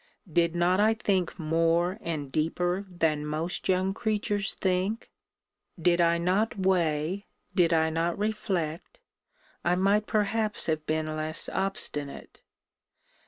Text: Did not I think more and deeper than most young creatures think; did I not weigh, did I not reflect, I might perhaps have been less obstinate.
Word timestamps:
Did 0.33 0.55
not 0.55 0.79
I 0.79 0.95
think 0.95 1.37
more 1.37 1.99
and 2.01 2.31
deeper 2.31 2.87
than 2.89 3.23
most 3.23 3.69
young 3.69 3.93
creatures 3.93 4.55
think; 4.55 5.11
did 5.79 6.01
I 6.01 6.17
not 6.17 6.57
weigh, 6.57 7.27
did 7.53 7.71
I 7.71 7.91
not 7.91 8.17
reflect, 8.17 8.99
I 9.63 9.75
might 9.75 10.07
perhaps 10.07 10.65
have 10.65 10.87
been 10.87 11.05
less 11.15 11.49
obstinate. 11.49 12.41